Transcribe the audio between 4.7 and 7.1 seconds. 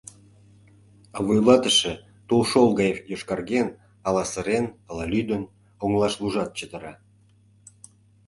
ала лӱдын, оҥылаш лужат чытыра.